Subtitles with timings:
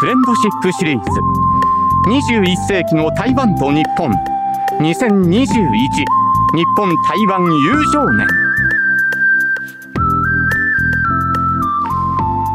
[0.00, 1.10] フレンドシップシリーズ
[2.08, 4.10] 21世紀の台湾と日本。
[4.80, 8.26] 2021日本台湾友情年。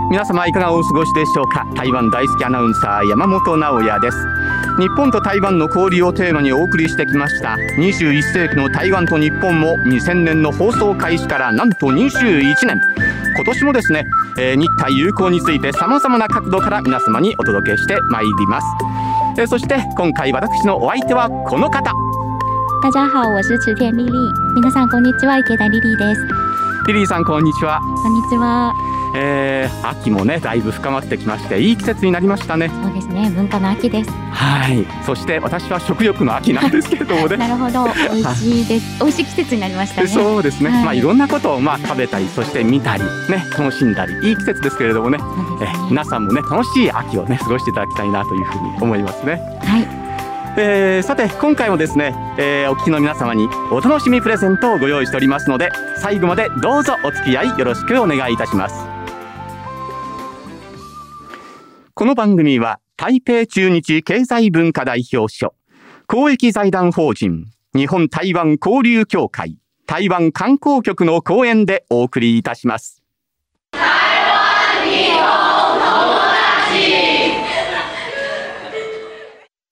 [0.09, 1.67] 皆様いかがお過ごしでしょうか？
[1.75, 4.17] 台湾大好きアナウンサー山本直也です。
[4.79, 7.57] 日本と台湾の交流をテーマにお送りしてきました。
[7.77, 12.81] 21世紀の台湾と日本も2000年の放送開始からなんと21年。
[13.35, 18.67] 今年もですね、えー、日台友好について様々な角度から皆様にお届けしてまいります、
[19.37, 21.93] えー、そして今回私のお相手はこの方。
[22.83, 25.37] 大家好我是池田丽丽皆さんこんにちは。
[25.37, 26.21] 池田リリーです。
[26.87, 27.79] リリーさんこんにちは。
[28.03, 28.73] こんにちは
[29.17, 32.69] えー、秋もねだいぶ深まってきましていい季節になりましたね。
[32.69, 33.31] そうですね。
[33.31, 34.11] 文化の秋です。
[34.11, 34.85] はい。
[35.05, 37.37] そして私は食欲の秋なんですけれどもね。
[37.37, 37.85] なるほど。
[38.13, 38.99] 美味しいです。
[38.99, 40.07] 美味しい季節になりましたね。
[40.07, 45.17] そうですね、はい、まあいろんなことをまあ食べたりそして見たりね楽しんだりいい季節ですけれどもね。
[45.17, 45.23] ね。
[45.61, 49.41] え皆さんもね楽しい秋をね過ごしていただきたいなというふうに思いますね。
[49.63, 50.05] はい。
[50.57, 58.84] えー、さて今回もですね、えー、お聞きの皆様にお楽しみプレゼントをご用意しておりますので最後までどうぞお付き合いよろしくお願いいたします
[62.05, 65.55] この番組は台北中日経済文化代表所
[66.05, 73.01] 公益財団法人日本台湾交流協会台湾観光局の講演でお送りいたします。
[73.71, 73.87] 台湾
[74.87, 75.19] 日本
[75.79, 76.21] 友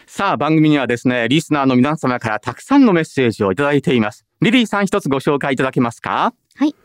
[0.08, 4.26] 達さあ番組にはですねリスナーの皆様からたくさんのメッセージをいただいています。
[4.42, 6.34] リリーさん一つご紹介いただけますか？
[6.56, 6.76] はい、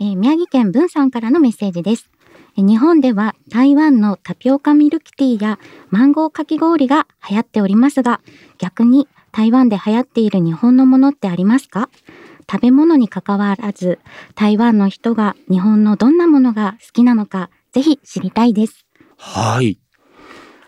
[0.00, 2.10] えー、宮城県文さんからのメッセージです。
[2.56, 5.58] 日本では台湾のタピオカミルクティーや
[5.90, 8.20] マンゴーかき氷が流行っておりますが、
[8.58, 11.90] 逆に台湾で流行っている日本のものってありますか？
[12.50, 13.98] 食べ物に関わらず、
[14.34, 18.86] 台湾の人が日本のどんなものが好きなのか、ぜひ知りたいです。
[19.18, 19.78] はい。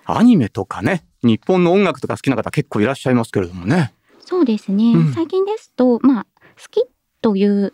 [0.04, 3.94] アニメとかね、日本の音楽とか好きな方結構いらっしゃいますけれどもね。
[4.20, 4.92] そうですね。
[4.92, 6.26] うん、最近ですと、まあ、
[6.60, 6.84] 好き
[7.22, 7.72] という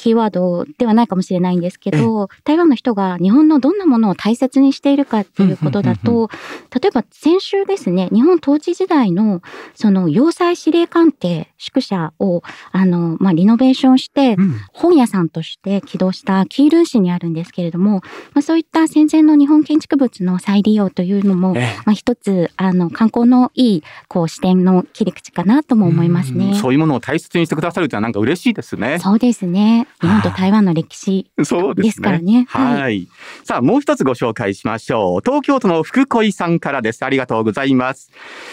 [0.00, 6.30] キーワードではないかもしれないんですけど、台湾の人が日本のどんなものを大切にしているかっていうことだと、
[6.74, 9.42] 例えば先週ですね、日本統治時代の
[9.74, 14.38] その要塞司令官邸宿舎をあの、まあ、リノベーションして、
[14.72, 18.00] 本屋さんとして起動したキールン市にあるんですけれども、
[18.32, 26.54] まあ、そういった戦前の日本建築物の再利用というのも、まあ、一つあの観光のいいこう視点の切り口かなとも思いますね。
[26.54, 28.98] そういうものを大切にしてくださるというのはなんか嬉しいですね。
[28.98, 29.86] そうですね。
[30.00, 32.46] 日本と台湾の歴史ですからね。
[32.48, 33.08] はい、はい。
[33.44, 35.20] さあ、もう一つご紹介しましょう。
[35.24, 37.04] 東京都の福恋さんからです。
[37.04, 38.10] ありがとうございます。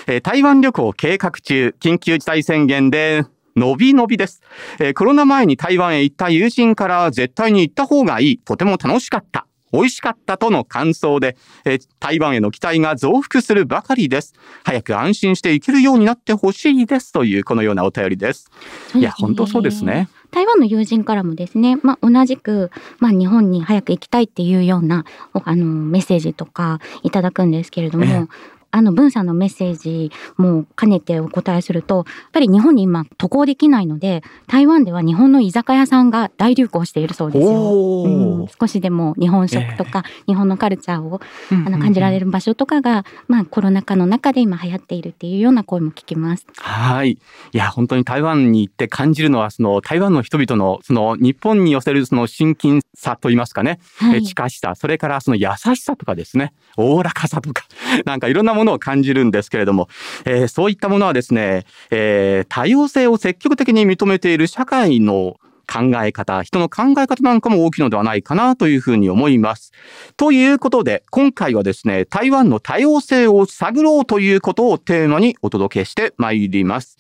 [0.08, 4.42] えー、台湾旅行計画中、緊急事態宣言でのびのびです、
[4.80, 8.38] えー、コロナ前に台湾へ行った友人から絶対に行った方がいい。
[8.38, 9.48] とても楽しかった。
[9.74, 14.34] 美味しかったとの感想で、えー、台湾への期待が増幅するばかりです。
[14.64, 18.50] 早く安心して行けるようになってほしいですというこのようなお便りです。
[18.94, 20.08] いや、本当そうですね。
[20.38, 25.04] 台湾の友人からもですね、まあ、同じく、まあ、日本に早く行きたいっていうような
[25.34, 28.28] あのメッセージとかいただくんですけれども、
[28.72, 38.04] あの文さんのメッセージも兼ねてお答えすると、やっぱり日本に今渡航できないので、台湾では日本の居酒屋さんが大流行しているそうですよ。
[38.04, 41.20] うん、少しでも日本食とか、日本のカルチャーを、
[41.52, 46.46] あの感じられる場所とかが、まあコロナ禍の中で今流行っているっていうような声も聞きます。
[46.58, 47.12] はい。
[47.12, 47.20] い
[47.52, 57.64] や、本当に台湾に行って感じるのは、その台湾の人々のその日本に寄せるその親近さといいますかね、はい、近しさ、それからその優しさとかですね、おおらかさとか、
[58.06, 59.88] なんかいろんなものを感じるんですけれども、
[60.26, 65.38] えー、そういったものはですね、えー、多様性を積極的に認めている社会の
[65.68, 69.74] 考え方、人の考え方なんかも大きいのではないかなというふうに思います。
[70.16, 76.98] ということで、今回はですね、台湾の多様性を探ろうということをテーマにお届けしてまいります。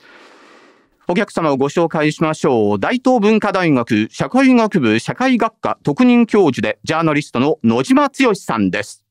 [1.09, 2.79] お客様をご紹介しましょう。
[2.79, 9.06] 大東文化大学社会学部社会学科特任教授でジャーナリストの野島剛さんです。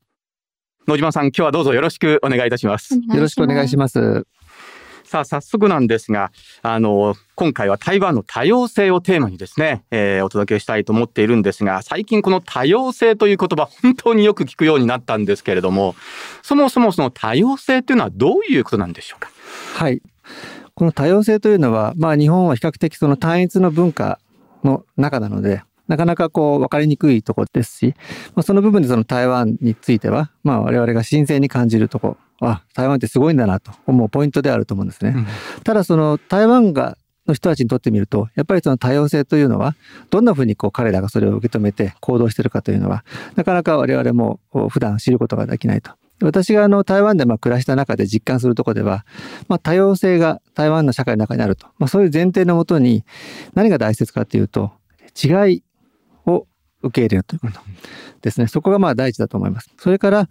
[0.89, 2.95] 野島さん、今日はどうぞよろしくお願いいたします。
[2.95, 4.25] よろしくお願いします。
[5.03, 6.31] さあ、早速なんですが、
[6.63, 15.97] あの、今回は台湾の多様性をテーマにですね、えー、お届けしたいと思っているんですが、最近この多様性という言葉、本当によく聞くようになったんですけれども、
[16.43, 19.31] そもそもその多様性というのはどういうことなんでしょうか？
[19.75, 20.01] はい。
[20.75, 24.21] この多様性というのは、まあ日本は比較的その単一の文化
[24.63, 27.95] の中なので、なかなかこう分かりにくいところですし、
[28.35, 35.13] まあ、その部分でその台湾については、まあ我々が新鮮に感じるところ、あ、台湾ってすごいんだなと思うポイントであると思うんですね。
[35.17, 35.27] うん、
[35.65, 39.75] ただその台湾がの人たちにとってみると、やっぱりその多様性というのは、
[40.11, 43.05] どんなふうにこう彼らがそれを受け止めて行動しているかというのは、
[43.35, 45.91] なかなか我々も普段知ることができないと。
[46.23, 49.05] 私があの台湾でまあ暮らした中で実感するところでは、
[49.49, 53.05] まあ、多様性が台湾の社会の中にあると、まあ、そういう前提のもとに
[53.55, 54.73] 何が大切かというと
[55.23, 55.63] 違いを
[56.83, 57.61] 受け入れるということ。
[58.23, 58.47] ですね。
[58.47, 59.71] そこがまあ第一だと思います。
[59.79, 60.29] それから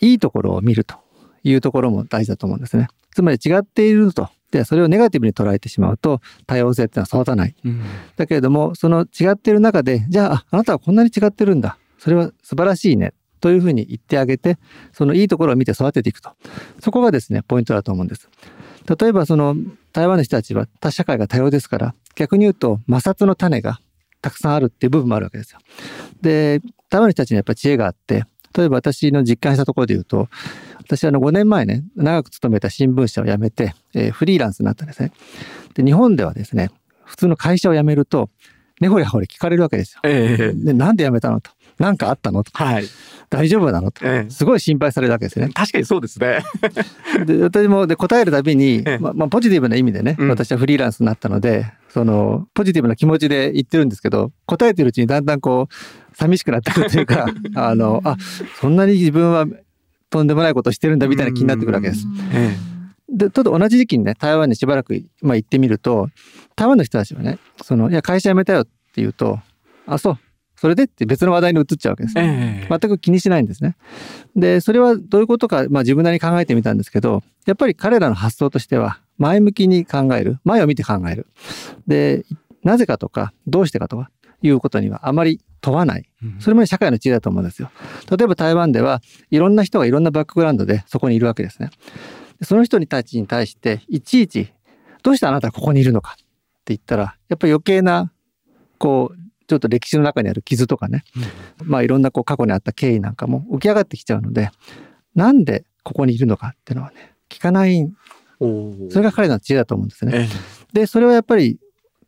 [0.00, 0.96] いいところを見ると
[1.44, 2.88] いうところも大事だと思うんですね。
[3.14, 4.28] つまり違っていると。
[4.50, 7.82] でそれをネガティブに捉えてしまうと多様性っていうのは育たない、うん、
[8.16, 11.78] だけれどもその違っている中でじゃああなたはこんなに違ってるんだ。
[11.98, 13.14] それは素晴らしいね。
[13.40, 14.56] というふうに言ってあげて、
[14.92, 16.30] そのいいところを見て育てていくと。
[16.80, 18.30] そこがですね、ポイントだと思うんです。
[19.00, 19.56] 例えばその
[19.92, 23.80] 台湾の人たちは他社会が多様ですから、逆に言うと摩擦の種が
[24.22, 25.58] たくさんあるっていう部分もあるわけですよ。
[26.22, 28.24] で、台湾の人たちにやっぱり知恵があって、
[28.56, 30.28] 例えば私の実感したところで言うと、
[30.78, 35.12] 私あの5年前ね、長く勤めた新聞社を辞めて、えー、フリーランスになったんですね。
[35.74, 36.70] で、日本ではですね、
[37.04, 38.30] 普通の会社を辞めると、
[38.80, 40.00] 根掘り葉掘り聞かれるわけですよ。
[40.04, 41.50] えー、で、なんで辞めたのと。
[41.82, 42.44] 何かあったの？
[42.44, 42.84] とか、はい、
[43.28, 43.90] 大丈夫なの？
[43.90, 45.48] と、ええ、すごい心配されるわけですね。
[45.48, 46.38] 確かにそうですね。
[47.26, 58.16] で私もで答えるたびに、え、まあ、まあ、ポジティブな意味でね、私はフリーランスになったので、そのポジティブな気持ちで言ってるんですけど答えてるうちにだんだんこう寂しくなってくるというか あのあ
[58.60, 59.46] そんなに自分は
[60.08, 62.06] とんでもないことしてるんだみたいな気になってくるわけです。
[63.10, 66.08] でちょっと同じ時期にね台湾にしばらく、まあ、行ってみると
[66.56, 69.38] 台湾の人たちはねそのいや会社辞めたよって言うと
[69.86, 70.18] あそう
[70.62, 73.74] それでって別の話題に移っちゃうわけです、えー、全く気にしないんですね。
[74.36, 80.38] で、それはどういうことか、まあ自分なりに考えてみたんですけど、やっぱり彼らの発想としては、前向きに考える。
[80.44, 81.26] 前を見て考える。
[81.88, 82.24] で、
[82.62, 84.08] なぜかとか、どうしてかとか
[84.40, 86.08] いうことにはあまり問わない。
[86.38, 87.72] それも社会の知恵だと思うんですよ。
[88.08, 91.70] 例えば台湾ではいろんな人がいろんなバックグラウンドでそこにいるわけですね。
[92.42, 94.52] その人にたちに対して、いちいち、
[95.02, 96.24] どうしてあなたはここにいるのかって
[96.66, 98.12] 言ったら、やっぱり余計な、
[98.78, 99.21] こう、
[99.52, 101.04] ちょっと歴史の中にある傷とかね、
[101.60, 104.50] うん、まあいろんなこう過去にあった経緯なんかも浮き上がってきちゃうので、
[105.14, 107.86] なんでここにいるのかっていうのはね、聞かない。
[108.40, 110.12] それが彼の知恵だと思うんですね。
[110.14, 110.28] え
[110.74, 111.58] え、で、それはやっぱり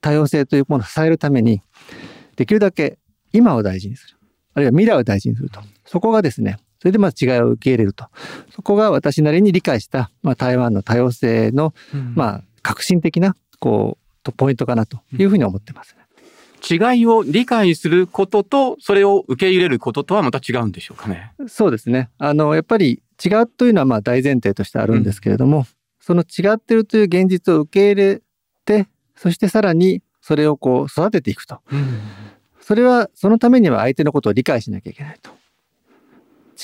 [0.01, 1.61] 多様性というものを支えるために、
[2.37, 2.99] できるだけ
[3.35, 4.17] 今を大事にする。
[4.55, 5.61] あるいは未来を大事にすると。
[5.85, 8.07] そこがですね、それでまあ違いを受け入れると。
[8.55, 11.75] そこが私なりに理解した、まあ、台湾の多様性の、
[12.15, 16.04] まあ革新的なこうポイントかなというふうに思ってます、ね。
[16.69, 21.33] 違いを理解することと、それを受け入れることとはまた違うんでしょうかね。
[21.47, 22.11] そうですね。
[22.19, 25.65] あの、やっぱり違うというのはまあ大前提としてあるんですけれども、うん、
[26.01, 28.23] その違ってるという現実を受け入れ
[28.65, 31.61] て、そしてさらにそれをこう育てていくと。
[31.71, 32.01] うん、
[32.61, 35.31] それは、そのためには相手のことを理解しなきゃいけないと。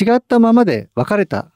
[0.02, 1.50] 違ったままで別れた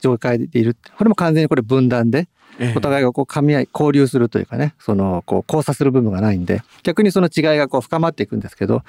[0.00, 0.76] 状態でいる。
[0.96, 2.28] これも完全にこれ分断で、
[2.76, 8.82] お互いがこう噛み合い交流するというかねそのこう交差する部分がないんで逆にその違いがこう深まっていくんですけど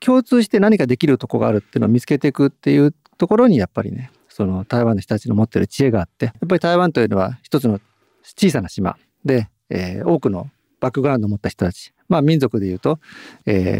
[0.00, 7.80] 共通して何かできるとこがあるっていうのを見つけていくっていうところにやっぱりねその台湾の人たちの持ってる知恵があってやっぱり台湾というのは一つの
[8.22, 10.50] 小さな島で、えー、多くの
[10.80, 13.00] バックグラウンドを持った人たちまあ民族でいうと、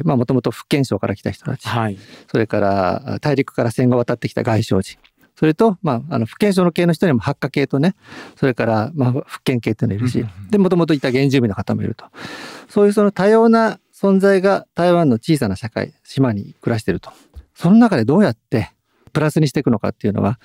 [0.04, 1.98] もともと福建省から来た人たち、はい、
[2.30, 4.98] それから大陸から戦後渡ってきた外省人
[5.38, 7.94] それと、まあ、あの、福建省の系の人にも発火系とね、
[8.36, 12.06] それから、まあ、福建系っていうのいるし、で、もともといた原住民の方もいると。
[12.68, 17.10] そういうその多様な存在が台湾の小さな社会、島に暮らしてると。
[17.54, 18.72] その中でどうやって
[19.12, 20.38] プラスにしていくのかっていうのは、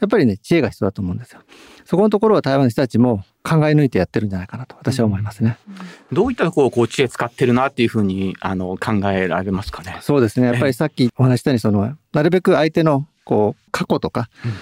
[0.00, 1.40] やっぱりね、知恵が必要だと思うんですよ。
[1.84, 5.56] そこのところは台湾の人たちも考え抜いてやってるんじゃないかなと私は思いますね。
[5.68, 5.76] うん、
[6.16, 9.98] どういったところをこう知恵使ってるなっていうふうにあの考えられますかね？
[10.00, 10.48] そうですね。
[10.48, 14.52] やっぱりさっきお話したようにそのなるべく相手のこう過去とか、うん、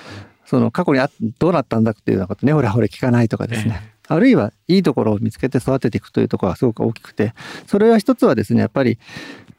[0.47, 7.35] その過去にあどうなったんだっていうようなことねほらほら聞かないとかですね、えー、あるいはいいところを見つけて育てていくというところがすごく大きくて
[7.67, 8.99] それは一つはですねやっぱり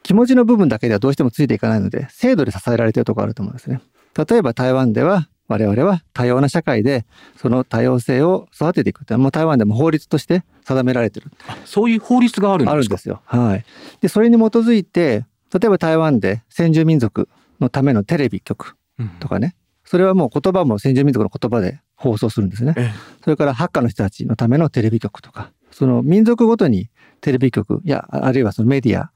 [0.02, 3.80] 気持ちの部分だけではどうしてもついていかないので制度で支えられているところがあると思うんですね。
[4.28, 11.30] 例えば台湾では我々は多様な社会でその多様性を育てていくってもう台湾でも法律として定められてる。
[11.64, 12.72] そういう法律があるんですか？
[12.72, 13.22] あるんですよ。
[13.24, 13.64] はい。
[14.00, 17.28] でそれに基づいて例えば台湾で先住民族
[17.60, 18.76] のためのテレビ局
[19.20, 22.74] とかね、それはもう言葉も先住民族の言葉で放送するんですね。
[23.22, 26.88] それからハッカーの人たちのためのテレビ局とか、その民族ごとに
[27.20, 29.10] テレビ局やあるいはそのメディア、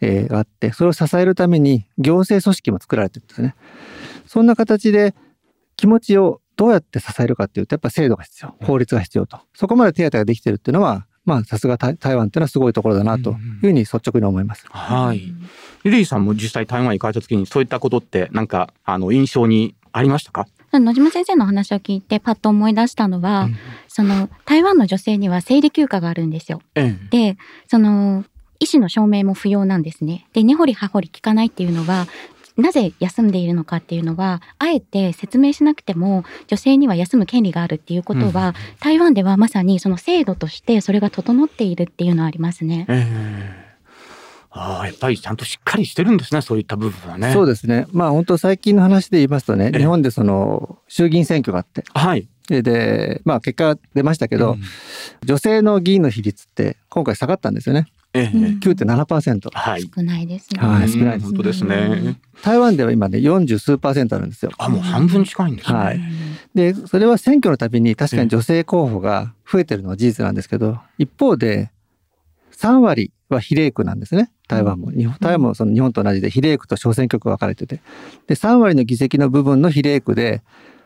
[0.00, 3.54] えー、があってそれを支えるために行政組織も作られてるんですね。
[4.26, 5.14] そんな形で
[5.76, 14.64] 気持ちをどうやって支えるかっていうとやっぱ制度が必要法律が必要とそこまで手当てができてるっていうのはまあさすが台湾っていうのはすごいところだなというふうに率直に思います。
[14.72, 15.34] うんうん、はい。
[15.90, 20.46] リリーさんも実際台湾に行かれた時にそういったことってなんかあの印象にありましたか？
[20.72, 23.56] 野島先生の話を聞いてパッと思い出したのは、うん、
[23.88, 26.60] その台湾の女性には生理休暇があるんですよ。
[27.10, 28.24] でその
[28.58, 30.26] 医師の証明も不要なんですね。
[30.32, 32.06] で根掘り葉掘り聞かないっていうのは
[32.56, 42.86] なぜ休んでいるのかっていうのはあえて説明しなくても女性には休む権利があるっていうことは、うん、台湾ではまさにその制度としてそれが整っているっていうのはありますね。
[42.88, 43.65] えー
[44.56, 47.32] ああ、やっぱりちゃんとしっかりしてるんですね、そういった部分はね。
[47.32, 47.86] そうですね。
[47.92, 52.26] まあ本当最近の話で言いますとね、日本でその衆議院選挙があって、はい。
[52.48, 54.60] で、まあ結果出ましたけど、うん、
[55.24, 57.86] 女性の議員の比率って今回下がったんですよね。
[58.14, 59.50] ええ、9.7%。
[59.52, 59.82] はい。
[59.82, 60.60] 少ないですね。
[60.60, 61.24] はい、少ないです。
[61.26, 62.18] 本当ですね。
[62.42, 64.52] 台湾では今ね、40数パーセントあるんですよ。
[64.56, 65.78] あ、もう半分近いんですね。
[65.78, 66.00] はい。
[66.54, 71.70] で、それは選挙のたびに確かに女性候補が増えてるのは事実なんですけど、一方で、
[72.56, 74.30] 3割は比例区なんですね。
[74.48, 74.90] 台湾も。
[74.90, 77.80] 日本台湾もその日本と同じで比例区と小選挙区分かれてて。
[78.26, 80.42] で、3割の議席の部分の比例区で、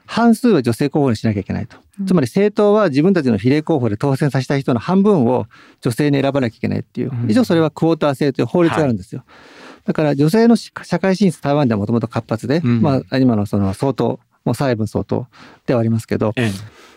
[0.06, 1.76] 半数は女性候補にしなきゃいけないと。
[2.04, 5.46] つまり政党は自分たちの比例候補で当選させた人の半分を
[5.80, 7.12] 女性に選ばなきゃいけないっていう。
[7.28, 9.20] 以上それはクォーター制という法律があるんですよ。
[9.20, 15.26] はい、だから女性の社会進出台湾ではもともと活発で、うん、まあ今のその総統、もう蔡文総統
[15.66, 16.50] ではありますけど、ええ、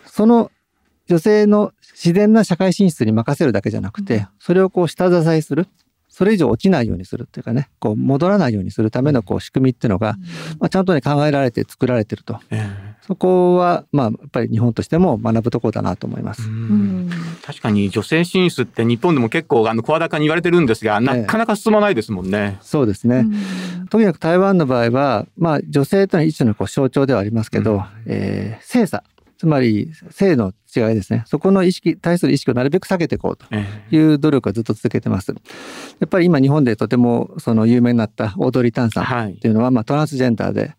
[0.07, 0.49] その
[1.07, 5.67] 女性の自然な社会進出に任せるだけじゃなくて、それをこう下支えする。
[6.15, 10.15] それ以上落ちないようにするっていうかね、こう戻らないようにするためのこう仕組みっていうのが、
[10.59, 12.39] まあ、ちゃんとね考えられて作られてると。
[13.07, 16.43] そこはまあやっぱり日本としても学ぶところだなと思います。
[17.43, 22.59] 確かに女性進出って日本でも結構あの声高に言われてるんですが、なかなか進まないですもんね。
[22.61, 23.25] そうですね。
[23.89, 29.03] とにかく台湾の場合は、まあ女性というのは一種のこう象徴ではありますけど、うん、えー、性差。
[29.39, 31.23] つまり性の違いですね。
[31.25, 33.45] そこの意識、対する意識をなるべく下げていこうと
[33.91, 35.33] いう努力はずっと続けてます。
[35.99, 40.75] やっぱり今日本でとてもその有名になったオードリー・タンさんっていうのは、まあトランスジェンダーで、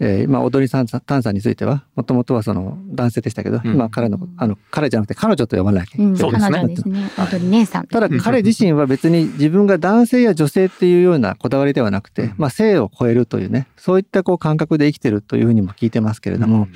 [0.00, 6.10] えー、今、踊りさんタンさんについては、もともとはその男性でしたけど、うん、今彼の、あの、彼じゃなくて彼女と呼ばなきゃいけない。
[6.10, 6.66] うん、そうですね。
[6.66, 7.10] ですね。
[7.18, 7.86] 踊り姉さん。
[7.86, 16.66] ただ彼自身は別に自分が男性や女性っていうようなこだわりではなくて、まあ性を超えるというね、そういったこう感覚で生きてるというふうにも聞いてますけれども、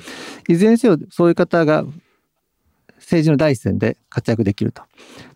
[0.47, 1.83] うん、いずれにせよそういう方が
[3.07, 4.83] 政治の第一線で活躍できると。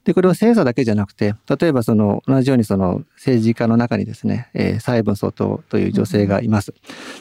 [0.04, 6.74] で、これは性差だけじゃなくて、例えばその同じようにその政治家の中にですね、えー、蔡文総統という女性がいます。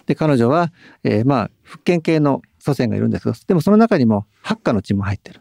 [0.07, 0.73] で、彼女は、
[1.04, 5.40] えー、まあ、福建系の祖先がいるんですけど、でもその中にもハッカの血も入ってる。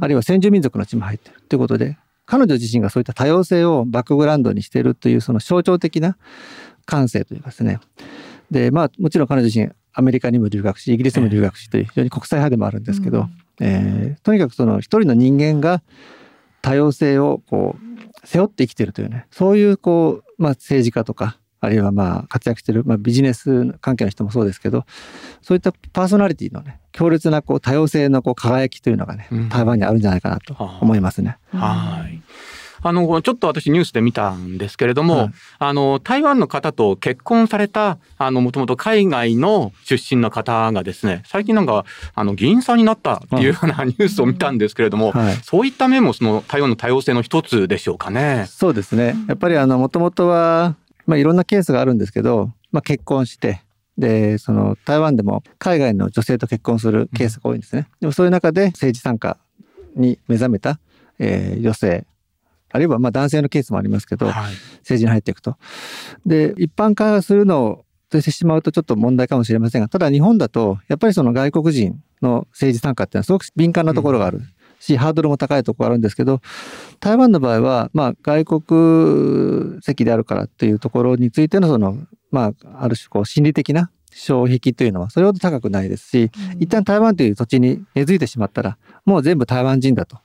[0.00, 1.42] あるいは先住民族の血も入ってる。
[1.48, 6.16] ということで、彼女自身がそういった多様性をバックグラウンドにしているというその象徴的な
[6.84, 7.80] 感性というかですね。
[8.52, 15.82] で、まあ、もちろん彼女自身アメリカにも留学し、イギリスにも留学しという非常に国際派でもあるんですけど、うんえー、とにかくその一人の人間が
[16.62, 24.84] 多様性をこう背負って生きてるというねそういうこう、まあ、政治家とかあるいはまあ活躍してる、まあ、ビジネス関係の人もそうですけど
[25.42, 31.38] そういったパーソナリティのね強烈なこう多様性のこう輝きというのがね、台湾にあるんじゃないかなと思いますね。
[31.50, 32.22] はい
[32.88, 48.46] あの、ちょっと私ニュースで見たんですけれども、はい、あの、台湾の方と結婚された、あの、もともと海外の出身の方がですね、最近なんか、あの、議員さんになったっていうようなニュースを見たんですけれども、はい、そういった面もその台湾の多様性の一つでしょうかね。
[48.48, 49.16] そうですね。
[49.28, 50.76] やっぱりあの、もともとは、
[51.06, 53.62] まあ、いろんなケースがあるんですけど、まあ、結婚して、
[53.98, 57.88] で、その台湾でも海外の女性と結婚するケースが多いんですね。
[58.00, 59.38] でもそういう中で政治参加
[59.94, 60.78] に目覚めた、
[61.18, 62.06] えー、女性
[62.76, 64.34] あるいはまあ男性のケースもありますけど、はい、
[64.80, 65.56] 政治に入っていくと。
[66.24, 74.42] で、一般化するのをとしてしまうとちょっと問題かもしれませんが、ただ日本だと、やっぱりその外国人の政治参加っていうのはすごく敏感なところがある。
[74.78, 76.40] し、ハードルも高いところがあるんですけど、
[77.00, 81.98] 台湾の場合は、まあ、外国籍であるからっていうところについての、その、
[82.30, 90.18] まあ、ある種、こう、心理的な障壁というのは、それほど高くないですし、うん、一旦台湾という土地に根付いてしまったら、もう全部台湾人だと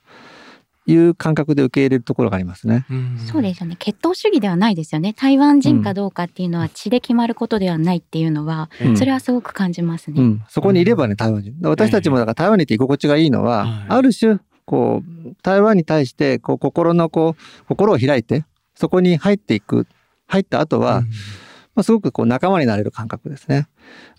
[0.86, 2.86] いう感覚で受け入れるところがありますね。
[3.30, 3.76] そうですよね。
[3.78, 5.12] 血統主義ではないですよね。
[5.14, 10.20] 台湾人かどうかっていうのは血で決まることではないっていうのは、うん、それはすごく感じますね。
[10.20, 11.54] うん、そこにいればね、台湾人。
[11.62, 19.86] 私たちもだから台湾にいて居心地がいいのは、はい、ある種、こう、台湾に対して、こう、心のこう、心を開いて、そこに入っていく。
[20.26, 21.04] 入った後は、うん
[21.74, 23.66] まあ、すごくこう仲間になれる感覚ですね。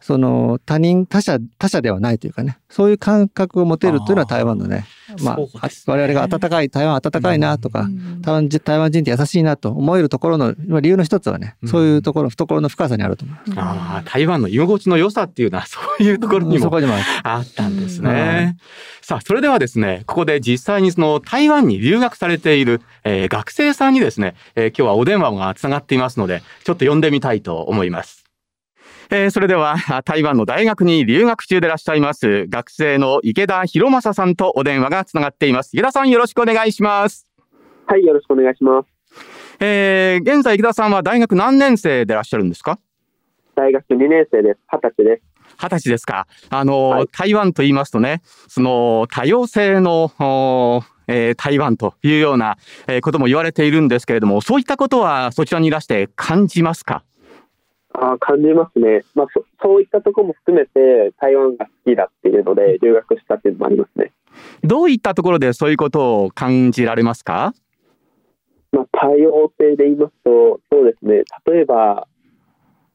[0.03, 4.86] その他人、他者、他者ではないというかね、そういう感覚を持てるというのは台湾のね、
[5.24, 5.48] まあ、ね、
[5.88, 7.88] 我々が温かい、台湾温かいなとか、
[8.22, 13.51] 台湾台湾人って優しいなと思えるところの理由の一つはね、そういうところ、懐の深さにあると思います。
[13.58, 16.70] ああ、台湾の居心地の良さっていうのはそういうところにも
[17.24, 18.58] あったんですね。
[19.01, 28.22] さあ、それではですね、ここで実際にその台湾に留学されている、えー、学生さんにですね、えー、今日はお電話がつながっていますので、ちょっと呼んでみたいと思います。
[29.10, 37.27] えー、それでは台湾の大学に留学中でいらっしゃいます学生の池田博正さんとお電話がつながっています池田さんよろしくお願いします
[37.86, 38.88] はいよろしくお願いします
[39.60, 42.79] えー、現在池田さんは大学何年生でいらっしゃるんですか？
[43.55, 44.60] 大学2年生です。
[44.72, 45.24] 二十歳です。
[45.62, 46.25] 二十歳ですか。
[46.50, 52.57] あの、はい台湾と言いますとね、その多様性の、おえー台湾というような、
[52.88, 57.03] えーことも言われているんですけれども、そういったことはそちらにいらして感じますか？
[57.93, 59.03] あー感じますね。
[59.15, 64.12] まあそ、そういったところも含めて台湾が好きだっていうので留学したっていうのもありますね。
[64.63, 67.53] どういったところでそういうことを感じられますか？
[68.71, 72.07] まあ、多様性で言いますと、そうですね、例えば、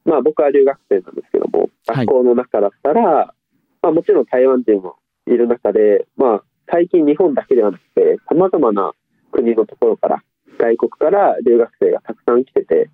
[0.03, 3.33] まあ、僕は留学生なんですけども、はい学校の中だったら、
[3.81, 8.91] まあ、もちろん台湾人もいる中で、まあ、最近日本だけではなくて、さまざまな
[9.31, 10.23] 国のところから、
[10.59, 12.89] 外国から留学生がたくさん来てて、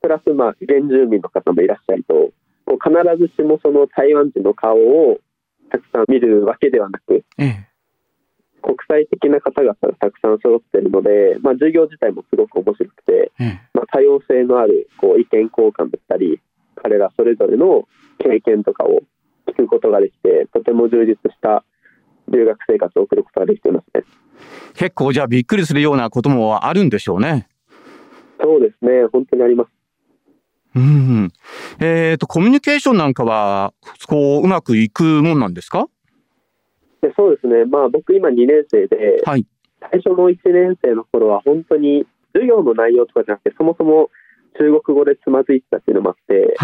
[0.00, 2.30] プラス、まあ、原住民の方もいらっしゃると、
[2.64, 5.18] こう必ずしもその台湾人の顔を
[5.70, 7.68] たくさん見るわけではなく、ええ。
[8.62, 13.60] 国際的な方々がたくさん揃っているので、まあ、授業自体もすごく面白くて、ええ。
[13.72, 16.40] まあ、多様性のあるこう意見交換だったり
[16.76, 17.88] 彼らそれぞれの
[18.18, 19.02] 経験とかを
[19.46, 21.64] 聞くことができてとても充実した
[22.28, 24.04] 留学生活を送ることができていますね。
[24.74, 27.48] 結構じゃあびっくりするようなこともあるんでしょうね。
[28.42, 29.77] そうですね本当にあります。
[30.76, 31.32] うん。
[31.80, 33.72] えっ、と、コミュニケーションなんかは、
[34.06, 35.88] こう、うまくいくもんなんですか？
[37.00, 39.46] でそうですねまあ僕今2年生ではい。
[39.92, 44.10] 最初の1年生の頃は本当に授業の内容とかじゃなくてそもそも
[44.58, 46.56] 中国語でつまずいてたっていうのもあって。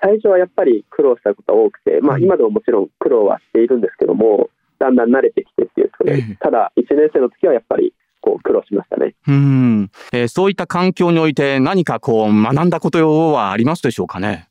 [0.00, 7.92] 最初はやっぱり苦労したことが多くて、まあ、うん今でももちろん苦労はしているんですけども、だんだん慣れてきてっていうところでええ、ただ、1年生の時はやっぱり
[8.28, 9.14] こう苦労しましたね。
[9.26, 14.48] うん、えーそういった環境において何かこう学んだことはありますでしょうかね？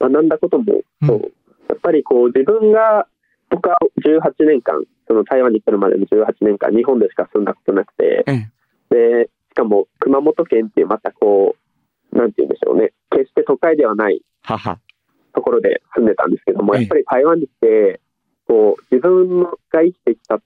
[0.00, 0.64] 学んだことも、
[1.02, 1.32] うんそう
[1.68, 3.06] やっぱりこう自分が、
[3.50, 8.50] 僕は18年間、その台湾に来るまでの18年間、日本でしか住んだことなくて、ええ
[9.20, 11.56] でしかも熊本県っていうまたこ
[12.12, 14.22] う、なんて言うんでしょうね、決して都会ではない。
[15.34, 18.00] ところで住んでたんですけども、ええやっぱり台湾に来て、
[18.46, 20.40] こう自分が生きてきた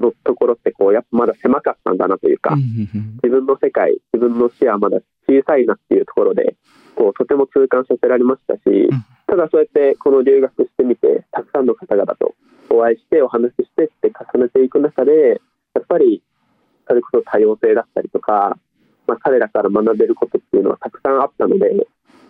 [0.00, 2.56] のところってこう、やっぱまだ狭かったんだなというか、
[3.22, 6.56] 自分の世界、自分の視野はまだ小さいなっていうところで、
[6.94, 8.60] こうとても痛感させられましたし、
[9.26, 12.34] ただそうやってこの留学してみて、たくさんの方々と
[12.70, 15.40] お会いして、お話ししてって重ねていく中で、
[15.74, 16.22] やっぱり
[16.86, 18.58] それこそ多様性だったりとか、
[19.06, 21.86] まあ、彼らから学べることっていうのはたくさんあったので、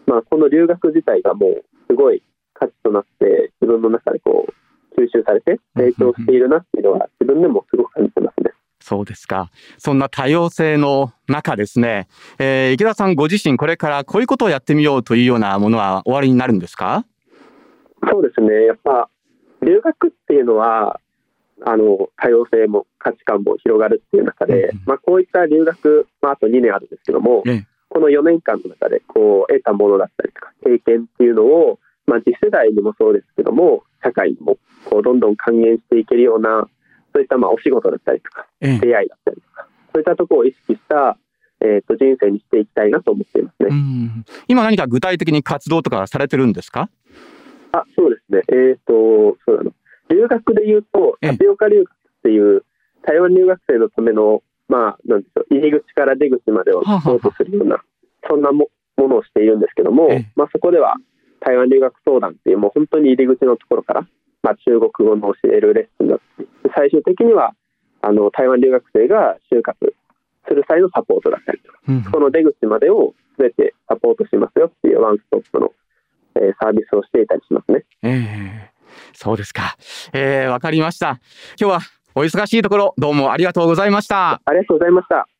[0.07, 2.23] まあ、この留学自体がもうすごい
[2.53, 4.53] 価値となって、自分の中でこう
[5.05, 8.53] 吸収されて成長しているなっていうのは、自分でもすごく感じてますね。
[8.81, 9.51] そうですか。
[9.79, 12.07] そんな多様性の中ですね、
[12.39, 17.05] えー池田さんご自身これからこういうことをやってみようというようなものはおありになるんですか？
[18.11, 19.09] そうですね、やっぱ
[19.63, 21.01] 留学っていうのは、
[21.65, 27.67] あの多様性も価値観も広がるっていう中で、うんまあ、こういった留学、まあ、あと2年あるんですけども、ええ。
[27.89, 36.69] この4年間の中でこう得たものだったりとか、経験っていうのを、まあ、次世代にもそうですけども、社会にもこうどんどん還元していけるような、
[37.15, 38.79] そういったまあお仕事だったりとか、ええ。
[38.79, 41.17] 出会いだったりとか、そういったところを意識した、
[41.61, 43.69] えー、と人生にしていきたいなと思っていますね。
[43.71, 44.25] うん。
[44.49, 46.91] 今何か具体的に活動とかされてるんですか？
[47.73, 49.63] あそうですね、えっ、と、そうな。
[49.65, 49.73] の。
[50.11, 51.31] 留学で言うと、ええ。
[51.33, 52.65] タピオカ留学っていう、
[53.03, 57.83] 台湾留学生のための、まあ、なんでしょう、入り口から出口までをサポートするような、
[58.29, 60.33] そんなもものをしているんですけども、ええ。
[60.37, 60.95] まあ、そこでは、
[61.45, 64.07] 台湾留学相談っていう、もう本当に入り口のところから、
[64.43, 67.55] まあ、中国語の教えるレッスンだったり、最終的には、
[68.03, 69.95] あの、台湾留学生が就活
[70.49, 75.73] する際のサポートだったりとか、うんその出口までを全てサポートしますよっていうワンストップの、
[76.37, 77.85] えーサービスをしていたりしますね。
[78.03, 78.71] ええ
[79.13, 79.77] そうですか。
[80.13, 81.21] えーわかりました。
[81.61, 81.81] 今日は
[82.15, 84.41] お忙しいところどうもありがとうございました。
[84.45, 85.34] ありがとうございました。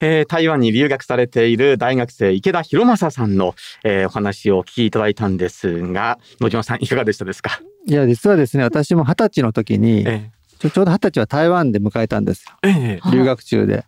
[0.00, 7.60] えー台湾に留学されている大学生池田博正さんの、えーお話をお聞きいただいたんですが、野島さんいかがでしたですか？
[7.86, 12.56] いや、実はですね、私も二十歳の時に、えちょちょうど二十歳は台湾で迎えたんですよ。
[12.62, 13.84] えええ留学中で。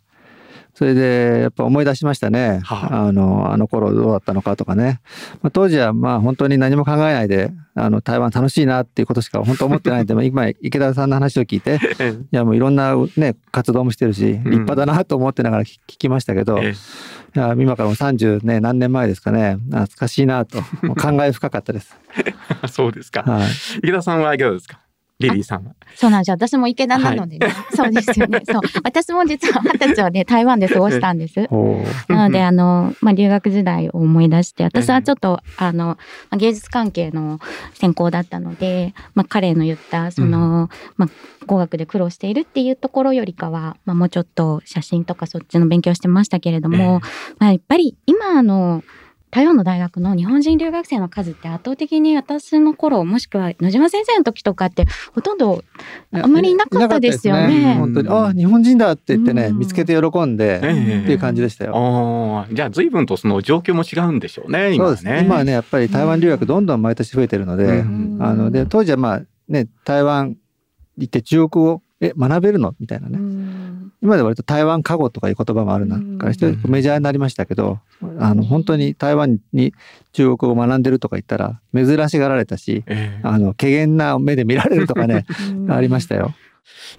[0.75, 2.61] それで、やっぱ思い出しましたね。
[2.65, 5.01] はあの、あの頃どうだったのかとかね。
[5.43, 16.71] まあ、当時はまあ本当に何も考えないで、あの、台湾楽しいなっていうことしか本当思ってないんで、 まあ今、池田さんの話を聞いて、えいやもういろんなね、活動もしてるし、立派だなと思ってながら聞聞きましたけど、え
[17.35, 21.97] いや今からもう30ね、何年前ですかね、懐かしいなと、もう感慨深かったです。
[22.19, 22.35] え
[22.69, 23.23] そうですか。
[23.23, 23.49] はい。
[23.79, 24.79] 池田さんはいかがですか？
[25.23, 25.75] リリーさんは。
[25.95, 26.35] そうなんですよ。
[26.35, 27.49] 私も池田なのでね。
[27.75, 28.43] そうですよね。
[28.45, 28.61] そう。
[28.85, 31.49] 私も実は二十歳はね、台湾で過ごしたんです。
[32.09, 35.99] なので、あの、まあ、留学時代を思い出して、私はちょっと、あの、ま
[36.31, 37.41] あ芸術関係の
[37.75, 41.09] 専攻だったので、まあ、彼の言った、その、まあ、
[41.47, 47.01] 語学で苦労しているっていうところよりかは、まあ、もうちょっと写真とかそっちの勉強してましたけれども、
[47.39, 48.83] まあ、やっぱり今の
[49.33, 55.65] 台湾の大学の日本人留学生の数って圧倒的に私の頃もしくは野島先生の時とかってほとんど
[56.13, 57.61] あまりいなかったですよね。
[57.61, 60.67] ね本当にあ日本人だって言ってね、うん、見つけて喜んで、って
[61.13, 62.47] いう感じでしたよ。
[62.53, 64.75] じゃあ随分とその状況も違うんでしょうね。
[64.75, 65.23] 今ねそうですね。
[65.25, 70.37] 今はねやっぱり台湾留学どんどん毎年増えてるので、うん、あので当時はまあね台湾
[70.99, 72.75] 行って中国語え学べるの？
[72.79, 73.19] みたいなね。
[74.03, 75.87] 今で割と台湾過語とかいう言葉もある
[76.19, 77.79] からしてメジャーになりましたけど、
[78.19, 79.73] あの本当に台湾に
[80.13, 85.25] 中国語を学んでるとか言ったら珍しがられたし、えー、あの怪げな目で見られるとかね
[85.71, 86.35] ありましたよ。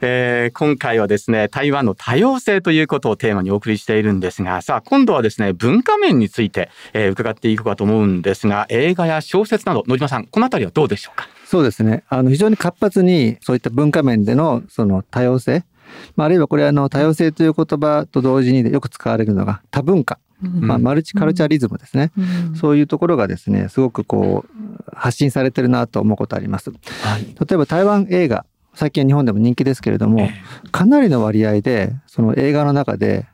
[0.02, 11.28] えー、今回はですね、台湾の多様性ということをテーマにお送りしているんですが、さあ、今度はですね、文化面について、えー、伺っていこうかと思うんですが、映画や小説など、野島さん、このあたりはどうでしょうか？
[11.46, 12.04] そうですね。
[12.10, 15.64] あの、非常に活発に、そういった文化面での、その多様性、
[16.16, 30.30] まあ、あるいはこれあの多様性という言葉と同時によく使われるのが多文化、まあ、マルチカルチャリズムですね、うん、そういうところがですねすごくこう発信されてるなと思うことあります、はい、例えば台湾映画最近は日本でも人気ですけれども、
[30.72, 33.28] かなりの割合でその映画の中で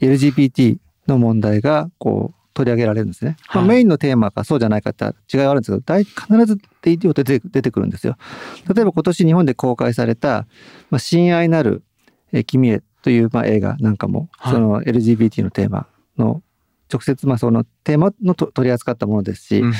[0.00, 3.36] LGBT の問題がこう取り上げられるんですね。
[3.46, 8.16] はい、まあ、メインのテーマかそうじゃないかって違いはあるんですけど、大必ずって言って出て出てくるんですよ。
[8.74, 10.46] 例えば今年日本で公開された、
[10.90, 11.84] まあ、親愛なる
[12.32, 15.86] え君へという、まあ、映画なんかも、はい、その LGBT のテーマ
[16.16, 16.42] の
[16.92, 19.72] 直接、まあ、そのテーマの取り扱ったものですし、うん、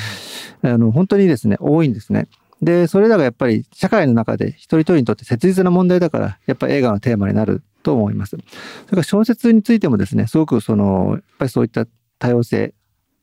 [0.61, 2.27] あの本当にですね多いんですね。
[2.61, 8.31] でそれらがやっぱり社会の中で一人一人にとって切実な問題だからやっぱり映画のテーマになると思います。
[8.31, 8.43] それ
[8.89, 11.85] から小説についてもですねすごくそのやっぱりそういった
[12.19, 12.73] 多様性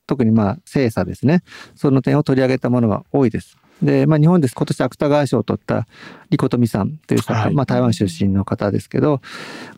[0.06, 1.42] 特にまあ性差ですね
[1.74, 3.58] その点を取り上げたものは多いです。
[3.82, 5.86] で、まあ、日本です今年芥川賞を取った
[6.30, 9.20] リコトミさんというはい、まあ、台湾出身の方ですけど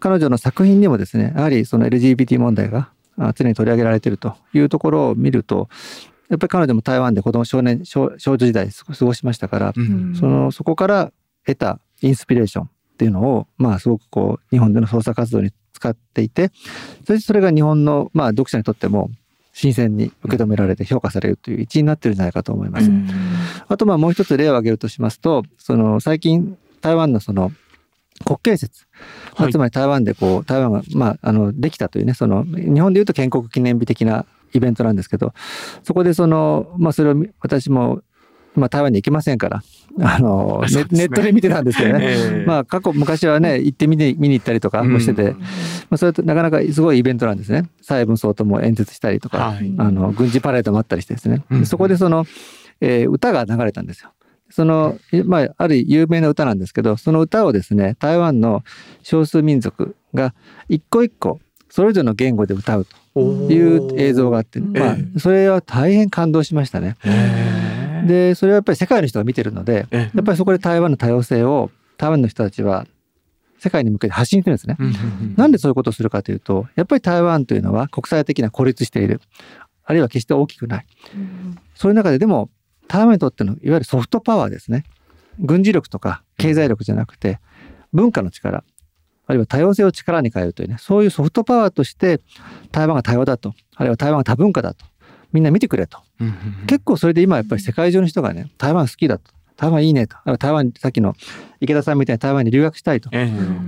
[0.00, 2.90] 彼女の作品にもですねやはりその LGBT 問題が
[3.34, 5.68] 常に取り上げられているというところを見ると
[6.28, 11.12] やっぱり彼女も台湾で子供少年少女時代過ごしましたから、うん、そのそこから
[11.46, 16.50] 得たインスピレーションっていうのをまあすごくこう日本での創作活動に使っていて
[17.06, 19.10] そしてそれが日本のまあ読者にとっても
[19.58, 22.88] 新鮮に受け止められて評価されるという一因になってるんじゃないかと思います。
[23.66, 27.50] あとまあもう一つ例を挙げるとしますとその最近台湾のその
[28.24, 28.86] 国慶節、
[29.34, 35.34] はい、つまり台湾でこう台湾が、まあ、あのできたというねその日本でいうと建国記念日的なイベントなんですけど
[35.82, 38.02] そこでその、まあ、それを私も
[38.58, 39.62] まあ、台湾に行けませんから、
[40.00, 42.06] あの、 ね、ネットで見てたんですけどね。
[42.08, 45.44] えー、まあ、過去、昔はね、行って見に見に行ったりとかもしてて、うん、ま
[45.90, 47.68] あ、それとなかなかすごいイベントなんですね。
[47.82, 51.44] 蔡文総統も演説したりとか、はい、あの、軍事パレードもあったりしてですね。
[51.50, 52.26] うん、そこでその、
[52.80, 54.10] えー、歌が流れたんですよ。
[54.50, 58.62] その、まあ、ある有名な歌なんですけど、その歌をですね、台湾の
[59.02, 60.34] 少数民族が
[60.68, 66.96] 一個一個、それぞれの言語で歌うという映像があって、まあ、それは大変感動しましたね。
[68.06, 72.86] でそれはやっぱり世界の人が見てるのでやっぱりそこで台湾の多様性を台湾の人たちは
[73.58, 74.76] 世界に向けて発信してるんですね。
[75.36, 79.20] なんでそういうことをするかというとやっぱり台湾というのは国際的な孤立している。
[79.84, 80.86] あるいは決して大きくない。
[81.74, 82.50] そういう中ででも
[82.86, 84.84] 台湾にとってのいわゆるソフトパワーですね。
[85.40, 87.40] 軍事力とか経済力じゃなくて
[87.92, 88.64] 文化の力
[89.26, 92.20] あるいは多様性を力に変えるというねそういうソフトパワーとして
[92.72, 93.54] 台湾が多様だと。
[93.76, 94.84] あるいは台湾が多文化だと
[95.32, 95.98] みんな見てくれと。
[96.66, 99.30] 結構それで今やっぱり世界中の人がね、台湾好きだと。
[99.56, 100.16] 台湾いいねと。
[100.38, 101.16] 台湾、さっきの
[101.60, 103.10] 池田さんみたいに台湾に留学したいと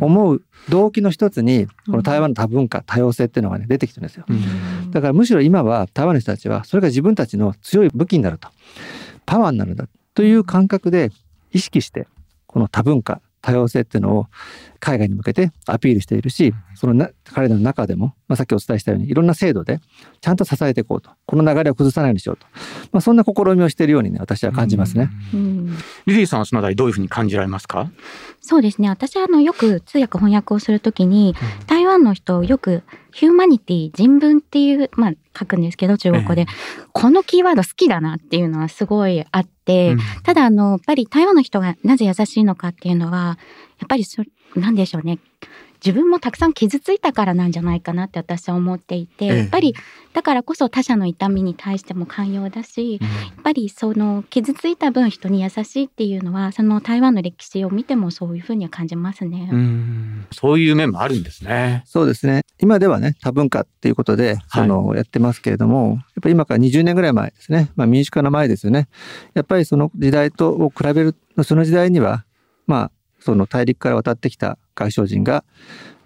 [0.01, 4.25] 思う動機の一つに、この台湾の多文化、多様性っていうのがね、出てきてるんですよ。
[4.93, 8.49] だからむしろ今は台湾の人たちは、それが自分たちの強い武器になると。
[9.27, 11.11] パワーになるんだという感覚で
[11.53, 12.07] 意識して、
[12.47, 14.27] この多文化、多様性っていうのを
[14.81, 19.81] 海外に向けてアピールしているし、そのな彼らの中でも、まあ、さっきお伝えしたようにいろんな制度で
[20.21, 21.11] ちゃんと支えていこうと。
[21.27, 22.47] この流れを崩さないようにしようと、
[22.93, 25.11] まあ、そんな試みをしているようにね私は感じますね。
[26.07, 27.91] リリーさんはそのあたりどういうふうに感じられますか？
[28.41, 28.89] そうですね。
[28.89, 36.49] 私はあのよく通訳翻訳をするときに、うん、台湾の人よくヒューマニティ人文っていう、まあ、書くんですけど中国語で、えー、
[36.93, 43.39] このキーワード好きだなっていうのはすごいあって、うん、ただあのやっぱり台湾の人がなぜ優しいのかっていうのは
[43.79, 44.23] やっぱりそ
[44.55, 45.19] なんでしょうね
[45.85, 49.75] 自分もたくさん傷ついたからなんじゃないかなって私は思っていて、やっぱり
[50.13, 59.49] だからこそ他者の痛みに対しても寛容だし、やっぱりその傷ついた分人に優しいっていうのはその台湾の歴史を見てもそういうふうには感じますね。
[59.53, 61.83] うそういう面もあるんですね。
[61.87, 62.43] そうですね。
[62.59, 67.71] 今ではね多文化っていうことでその、やってますけれども、やっぱり今から20年ぐらい前ですね。
[67.77, 68.89] まあ民主化の前ですよね。
[69.35, 72.25] やっぱりその時代とを比べるその時代には
[72.67, 75.45] まあその大陸から渡ってきた外省人が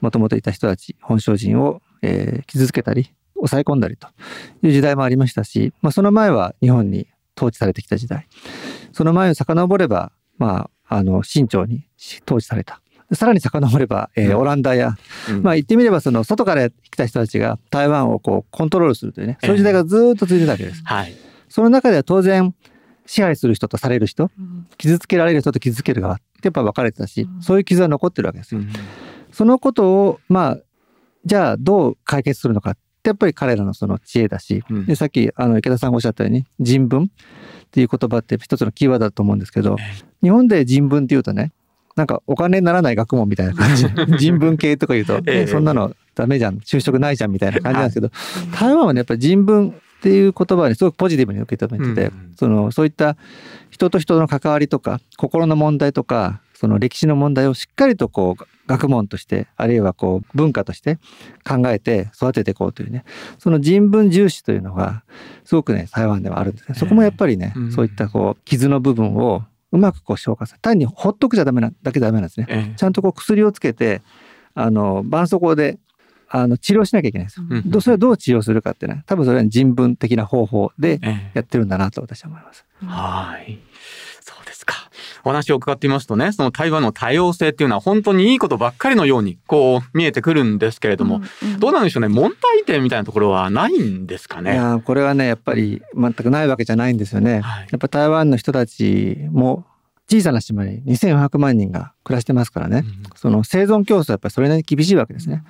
[0.01, 4.09] もともといた人たち本省人を、えー、傷つけたり抑え込んだりと
[4.63, 7.07] いう時代もありましたし、まあ、その前は日本に
[7.37, 8.27] 統治されてきた時代。
[8.93, 11.85] その前を遡れば、まあ、あの清朝に
[12.27, 12.81] 統治された。
[13.13, 14.97] さらに遡れば、えー、オランダや、
[15.29, 20.83] うん、まあ言ってみればその外から来た人たちが台湾をこうコントロールするというね、そういう時代がずっと続いてたわけです。
[20.85, 21.15] はい、
[21.49, 22.55] その中では当然
[23.07, 24.31] 支配する人とされる人、
[24.79, 28.61] 傷つけられる人と傷つける側ってやっぱ分かれてたし、そういう傷は残ってるわけですよ。
[28.61, 28.73] うん、
[29.33, 30.59] そのことをまあ
[31.25, 37.07] じゃあどう解決するのかってやっぱり彼らのその知恵だし、うん、でさっきあの池田さんがおっしゃったように人文っ
[37.71, 39.77] ていう言葉って一つのキーワードだと思うんですけど、
[40.23, 41.53] 日本で人文っていうとね
[41.97, 43.87] なんかお金にならない学問みたいな感じ。
[44.19, 48.11] 人文系とか言うと、えそんなのダメじゃん就職ないじゃんみたいな感じなんですけど、
[48.53, 53.17] 台湾はねやっぱり人文っていう言葉にすごくポジティブに受け止めてて、うん、そのそういった
[53.71, 60.99] 人と人の関わりとか心の問題とかその歴史の問題をしっかりとこう学問としてあるいはこう文化として
[61.43, 63.05] 考えて育てていこうというね
[63.39, 65.05] その人文重視というのが
[65.45, 66.75] すごくね台湾ではあるんですね。
[66.75, 74.03] そこもやっぱりね、そういったこう傷の部分をうまくこう消化する単にほっとくじゃダメなだけダメなんですね、ええ、ちゃんとこう薬をつけて
[74.55, 75.79] あの絆創膏で
[76.37, 79.05] あの治療しなきゃいけないんですよ、うん、それはどう治療するかってね。
[79.07, 80.99] 多分それは人文的な方法で
[81.33, 83.61] やってるんだなと私は思います、え、はい。
[84.21, 84.75] そうですか。
[85.23, 92.09] お話を伺ってみますとねその台湾の多様性っていうのは本当にいいことばっかりのようにこう見えてくるんですけれども、うんうん、どうなんでしょうね。
[92.09, 94.55] 問題点みたいなところはないんですかね。
[94.55, 99.65] いやこれはねやっぱり全くないわけじゃないんですよね、はい、やっぱ台湾の人たちも
[100.11, 105.45] 小さな島に2400万人が暮らしてますからね、うん、その生存競争はやっぱりそれなりに厳しいわけですね。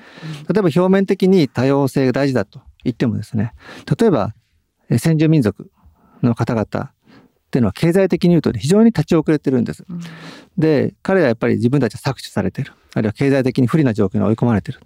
[0.49, 3.53] 例えば表面的に多様性が大事だと言ってもですね、
[3.99, 4.35] 例えば
[4.99, 5.71] 先住民族
[6.23, 6.69] の方々っ
[7.51, 9.85] ていうのは経済的に言うと、ね、非常に立ち遅れてるんです。
[9.89, 10.01] うん、
[10.57, 12.73] で、彼らはやっぱり自分たちは搾取されてる。
[12.95, 14.81] あるいは経済的に不利な状況に追い込まれてる。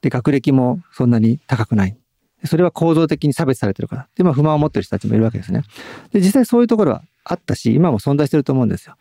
[0.00, 1.96] で、学歴もそんなに高くない。
[2.44, 4.08] それは構造的に差別されてるから。
[4.16, 5.62] で、まあ不満を持ってる人たちもいるわけですね。
[6.12, 8.96] で、実際そういうところはあったし、今も存在してると思うんですよ。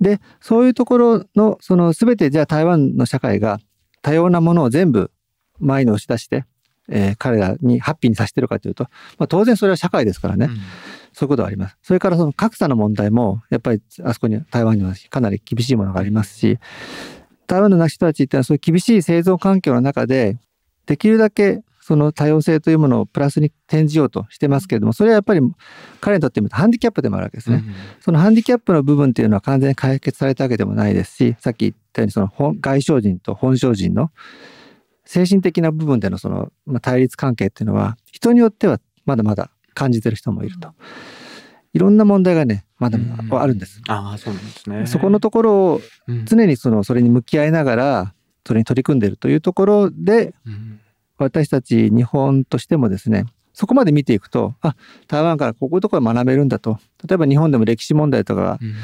[0.00, 3.60] で、そういうところの、その全てじゃあ台湾の社会が
[4.02, 5.10] 多様なものを全部
[5.58, 6.44] 前に押し出して、
[6.88, 8.84] えー、彼らにハッピーにさせてるかというと、
[9.18, 10.56] まあ、当然それは社会ですからね、うん、
[11.12, 11.76] そういうことはあります。
[11.82, 16.58] それからその格差の問題も、やっぱりあそこに台湾にはかなり厳しいものがありますし、
[17.46, 20.38] 台湾の人たちってのはそういう厳しい生存環境の中で、
[20.86, 25.40] できるだけその多様性というものをプラスに転じようとしてますけれどもそれはやっぱり
[26.00, 34.10] 彼にとってみるとハンディキャップでもあるわけですね、うん、そのハンディキャップの部分っていうのは完全に解決されたわけでもないですしさっき言ったようにその外省人と本省人の
[35.04, 40.72] 精神的な部分でのその、まあ、対立関係っていうのは人によってはまだまだ感じてる人もいると。
[41.72, 43.80] いろんな問題がねまだまだあるんです。
[43.88, 44.86] うん、あそうなんですね。
[44.86, 45.80] そこのところを
[46.24, 48.14] 常にそのそれに向き合いながら
[48.46, 50.80] それに取り組んでいるというところで、うん
[51.24, 54.74] 私たち日本としてもですねそこまで見ていくとあ
[55.06, 56.78] 台湾からこういうところ学べるんだと。
[57.06, 58.74] 例えば日本でも歴史問題とか、うん、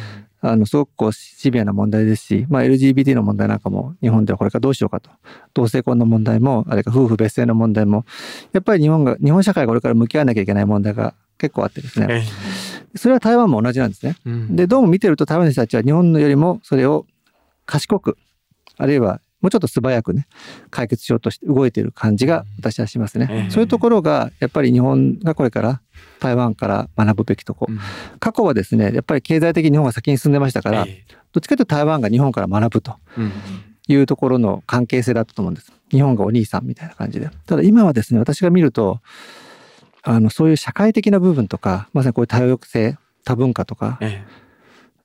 [0.40, 5.10] あのすごくこうシビアな問題ですし、まあ、LGBT の問題なんかも日本ではこれからどうしようかと。
[5.54, 8.04] 同性婚の問題もあるいは夫婦別姓の問題も
[8.52, 12.24] やっぱり日本が日本社会がこれから向き合わなきゃいけない問題が結構あってですね、
[12.94, 14.16] それは台湾も同じなんですね。
[14.24, 17.06] うん、でどうも見てると台湾の人たちは日本のよりもそれを
[17.66, 18.16] 賢く
[18.78, 20.26] あるいはもうちょっと素早くね
[20.70, 25.80] 解決しようとして動いている感じが私はしますね、えー、そういうところがやっぱり日本がこれから
[26.18, 27.78] 台湾から学ぶべきとこ、うん、
[28.18, 32.96] 過去はですねやっぱり経済的に日本が先に進んでましたから、えー、どっちかというと台湾が日本から学ぶと
[33.86, 35.72] いうところの関係性だったと思うんです。
[35.92, 37.30] 日本がお兄さんみたいな感じで。
[37.46, 39.00] ただ今はですね私が見ると
[40.02, 44.24] あのそういう社会的な部分とかまさにこういう多様性多文化とか、え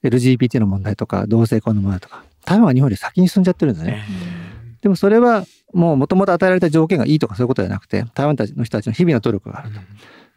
[0.04, 4.04] ー、LGBT の問題とか同性婚の問題とか台湾は日本より先に進んじゃってるんですね。
[4.82, 9.80] でもそれはもうもともと与えられた条件がいいとかそういうことじゃなくて台湾たちの人たちの日々の努力があると。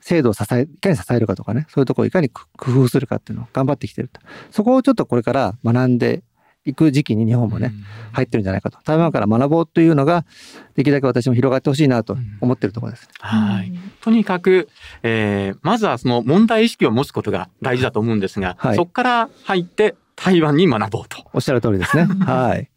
[0.01, 4.21] 制度を支えいかに支えるかとかねそういうところをいかに工夫するかっていうのを頑張ってきてると。
[4.51, 6.23] そこをちょっとこれから学んで
[6.67, 7.73] いく時期に日本もね、
[8.13, 8.79] 入ってるんじゃないかと。
[8.85, 10.25] 台湾から学ぼうというのが
[10.75, 13.73] できるだけ私も広がってほしいなと思ってるところです、はい。
[14.01, 14.69] とにかく、
[15.03, 21.19] えー、まずはその問題意識を持つことが大事だと思うんですが、はい、そこから入って台湾に学ぼうと。
[21.33, 22.05] おっしゃる通りですね。
[22.25, 22.71] はい。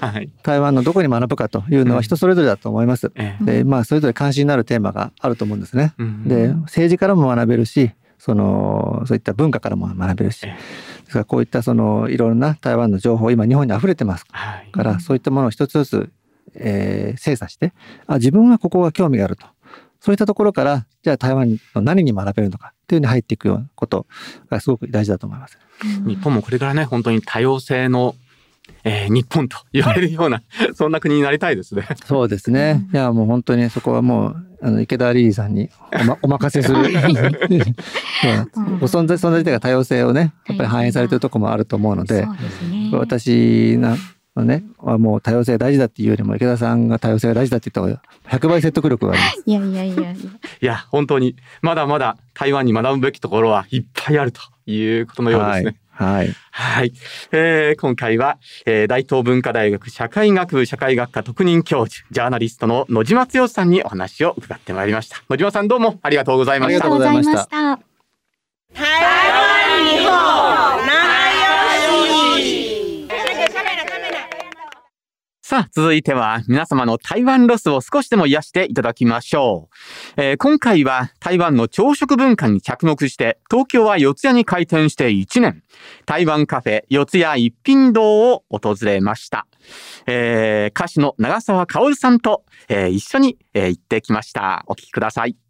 [0.00, 3.10] はい、台湾のどこに学ぶかというのは人それぞれだと思います。
[3.14, 5.94] うん、で、まあそれぞれ関心のあるテーマがあると思うんですね。
[5.98, 10.54] うん、で、政治からも学べるし、そのそういった文化からも学べるし、で
[11.06, 16.12] すからこういったそのいろんな台湾の情報今日本に溢れてますから、はい、そういったものを一つずつ、
[16.54, 17.72] えー、精査して、
[18.06, 19.46] あ自分はここが興味があると。
[20.06, 24.06] そういったところからじゃあ台湾の何に学べるのかっていうふうに入っていくようなこと
[24.48, 25.58] がすごく大事だと思います。
[26.06, 28.14] 日本もこれからね本当に多様性の
[28.82, 30.42] えー、日本と言われるような、
[30.74, 31.86] そんな国になりたいですね。
[32.04, 32.88] そうですね。
[32.92, 36.78] いや、もう本当にそこはもう、あの、池田リーさんにお,、ま、 お任せする。
[38.82, 43.96] 存在、存在自体が多様性をね、やっぱり反映されてるとこもあると思うので、そうですね、私な、
[44.40, 49.42] のね、はもう多様性大事だっていうよりも池田さんが多様性が大事だって言った方が100倍説得力があります。
[49.46, 50.12] いやいやいやいや。
[50.12, 50.16] い
[50.60, 55.76] や、本当に、まだまだ台湾に学ぶべきところはいっぱいあるということのようですね。
[55.90, 56.34] はい。
[56.50, 56.92] はい。
[57.32, 65.16] えー、今回は、えー、大東文化大学社会学部社会学科特任教授、ジャーナリストの野島剛さんにお話を伺ってまいりました。
[65.30, 66.84] 野島さんどうもありがとうございました。
[66.84, 67.80] ありがとうございました。
[68.74, 68.84] 台
[69.32, 70.46] 湾日本
[75.48, 79.68] さあ、続いては皆様の台湾ロスを少しでも癒していただきましょ
[80.16, 80.20] う。
[80.20, 85.62] えー、今回は台湾の朝食文化に着目して、東京は四谷に開店して1年、
[86.04, 89.46] 台湾カフェ四谷一品堂を訪れました。
[90.08, 94.64] えー、歌手の長澤薫さんと、えー、一緒に、え行ってきました。
[94.66, 95.45] お聞きください。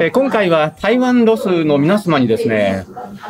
[0.00, 2.86] えー、今回は台湾ロスの皆様にですね、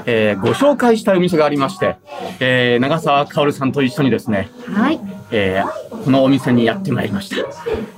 [0.07, 1.97] えー、ご紹介したいお店がありまして、
[2.41, 5.63] えー、長澤薫さんと一緒にですね、はい、え
[6.05, 7.37] このお店にやってまいりました。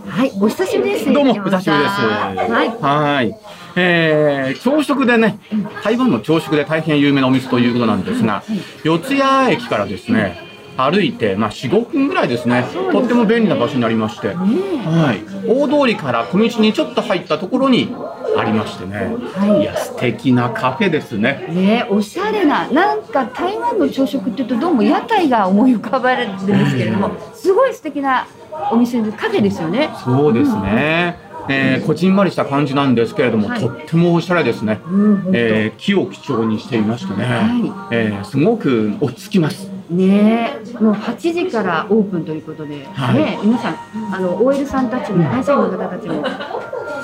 [0.08, 1.12] はい、お久しぶりです。
[1.12, 1.90] どうも、お久しぶりです。
[2.00, 2.82] はい。
[2.82, 3.36] はい
[3.78, 5.38] えー、朝食でね、
[5.84, 8.42] 台湾の朝食で大変有名なお店ということなんですが、
[8.84, 10.45] 四谷駅からですね、
[10.76, 12.64] 歩いて、まあ、4、5分ぐらいですね。
[12.92, 15.48] とっても便利な場所になりまして、はい。
[15.48, 17.94] 大通りから小道にちょっと入ったところに
[18.36, 19.16] ありましてね。
[19.34, 19.62] はい。
[19.62, 21.46] いや、素敵なカフェですね。
[21.50, 22.68] ねおしゃれな。
[22.68, 28.26] なんか台湾の朝食っていうと、どうも屋台が思い浮かばれるんですけれども、すごい素敵な
[28.70, 29.90] お店でカフェですよね。
[30.04, 31.18] そうですね。
[31.20, 43.76] うんえー、こじんまりした感じなんですけれども、はい、とってもおしゃれですね、うん、えー、木を基調にしていましてね、はい、えー、すごく落ち着きますねもう8時からオープンということで、はい、ね、皆さん
[44.14, 46.24] あの OL さんたちも会社員の方たちも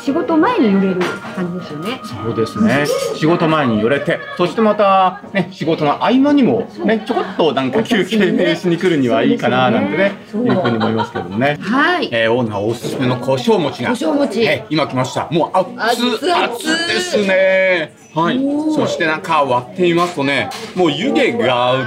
[0.02, 1.00] 仕事前に寄れる
[1.36, 2.00] 感じですよね。
[2.02, 2.86] そうですね。
[3.14, 11.56] 仕事前に寄れて、そしてまたね仕事の合間にもねちょこっとなんか休憩しに来るにはいいかななんてね、いうふうに思いますけどね。
[11.60, 12.08] はい。
[12.10, 13.90] えー、オーナーおすすめの胡椒餅が。
[13.90, 14.42] 胡椒餅。
[14.42, 15.28] え今来ました。
[15.30, 18.01] もう熱熱ですね。
[18.14, 18.38] はい。
[18.74, 21.78] そしてなんか割ってみますとね、もう湯気がう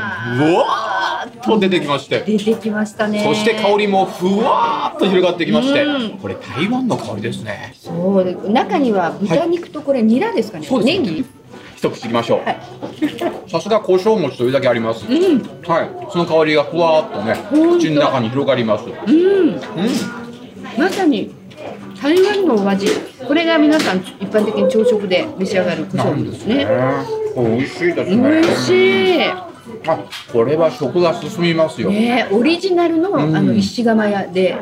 [0.54, 2.24] わーっと出てきまして。
[2.26, 3.24] 出てきましたね。
[3.24, 5.86] そして香りもふわーっと広がってきまして、
[6.22, 7.74] これ台湾の香りですね。
[7.76, 10.68] そう中には豚肉とこれニラですかね。
[10.68, 11.26] はい、ネギ。
[11.76, 12.40] 一口いきましょう。
[12.40, 12.58] はい、
[13.52, 15.06] さすが胡椒餅というだけあります。
[15.08, 15.90] うん、はい。
[16.12, 17.38] その香りがふわーっとね、
[17.78, 18.86] 口の中に広がります。
[18.86, 19.50] うん。
[19.50, 19.60] うん、
[20.78, 21.32] まさに
[22.06, 22.88] 台湾のお味
[23.28, 26.68] これが皆さん一般的に朝食で召し上がる胡椒餅ですね。
[27.36, 28.41] 美味しいですね。
[28.41, 29.24] 美味しい。
[29.88, 30.00] あ
[30.32, 34.56] これは食が進みますよ、ね、オリジナルの,、あの石窯屋で、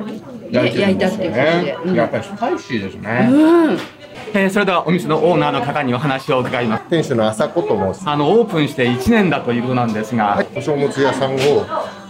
[0.50, 3.78] ね、焼いたっていうことで、うん、やっぱりスパイシーですね、うん
[4.36, 6.86] えー、それではお店のオーナーの方にお話を伺います。
[6.90, 8.10] 店主の朝子と申す。
[8.10, 11.36] あのオープンして1年だということなんですが、はい、お正月屋さん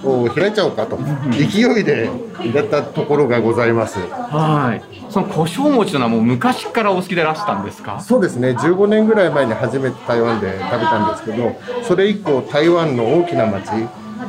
[0.06, 0.98] を開いちゃおうかと。
[1.32, 2.10] 勢いで
[2.54, 4.00] やったところがございます。
[4.00, 5.12] はい。
[5.12, 8.00] その胡椒餅というのはもう昔からお好きでいらしたんですか？
[8.00, 8.52] そうですね。
[8.52, 13.68] 15年ぐらい前に初めて台湾で食べたんですけどそれ以降台湾の大きな町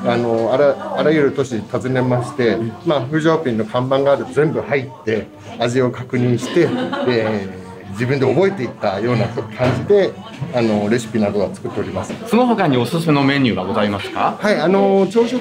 [0.04, 5.28] あのあらあらゆる都市訪ねまして、まあ、フージョーピンの看板がある全部入って
[5.60, 6.68] 味を確認して、
[7.08, 7.63] えー
[7.94, 9.44] 自分で覚えていったような感
[9.76, 10.12] じで
[10.54, 12.12] あのレシピなどは作っております。
[12.28, 14.36] その他におすすめのメニューがございますか？
[14.40, 15.40] はいあの朝食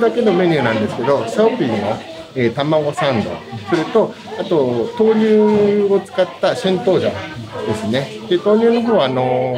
[0.00, 1.98] だけのメニューなんですけどシャオピーの、
[2.34, 3.30] えー、卵サンド
[3.68, 8.20] それとあと豆乳を使ったシェントージャですね。
[8.28, 9.56] で豆乳の方はあの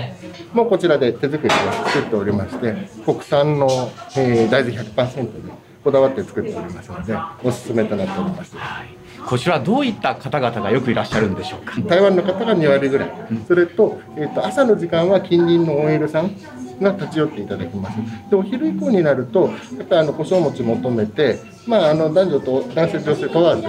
[0.53, 2.74] もうこちらで手作りで作っておりまして
[3.05, 3.68] 国産の、
[4.16, 5.53] えー、大豆100%で
[5.85, 8.57] こだわって作っておりますのでおすすめとなっております。
[8.57, 11.81] はいこちらどういった方々がよくいらっしゃるんでしょうか？
[11.83, 16.35] 台湾の方が2割ぐらい、うん、それと,、えーと、朝の時間は近隣の OL さん
[16.81, 17.99] が立ち寄っていただきます。
[18.31, 23.62] でお昼以降になるとやっぱりあの胡椒餅求めて、まあ、あの男女と男性女性問わず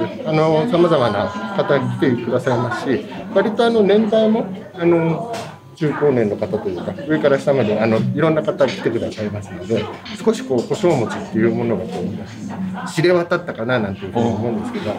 [0.72, 5.34] さまざまな方が来てくださいますし割とあの年代もあの
[5.76, 9.84] 中高年の方というか上から下まであのいろんな方来てくださいますので
[10.24, 14.91] 少しこう胡椒餅っていうものがこう知れ渡ったかななんていうふうに思うんですけど。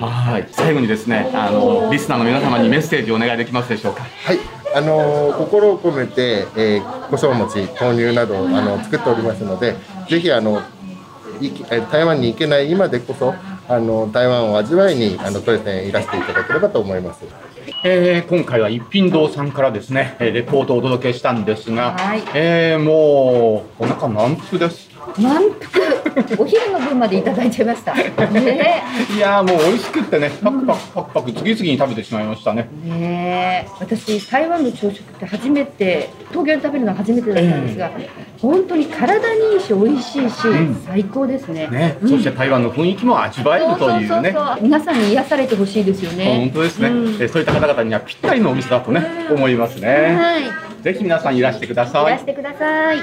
[0.00, 0.46] はい。
[0.50, 4.02] 最後にですねあのリスナーの皆様にメッセージをお願いできますでしょうか？
[4.02, 4.38] はい。
[4.74, 9.76] あの心を込めて、えー、胡椒餅豆乳などあの作っておりますので
[10.10, 10.60] ぜひあの
[11.90, 13.34] 台湾に行けない今でこそ
[13.66, 17.24] あの台湾を味わいにあのトレセンいらしていただければと思います。
[17.84, 24.87] えー、今回は一品堂さんからですね、レポートをお届けしたんですが、はい、えー、もうお腹満腹です。
[25.16, 25.88] 満腹
[26.38, 27.94] お昼の分までいただいちゃいました。
[27.94, 28.82] ね、
[29.16, 32.68] いやもう美味しくってね、パクパクパクパク次々に食べてしまいましたね。
[32.84, 41.68] ね私台湾の朝食って初めて東京で食べるのは初めてだったんですが、えー、本当に体にいいし美味しいし、うん、最高ですね。
[41.68, 44.34] ね、うん、そして台湾の雰囲気も味わえるというね。
[44.60, 46.50] 皆さんに癒されてほしいですよね。
[46.50, 50.16] 本当ですね、うん、そういった方々にはぴったりのお店だとね、思いますね。
[50.16, 50.42] はい。
[50.82, 52.04] ぜひ皆さんいらしてください。
[52.04, 52.98] いらしてください。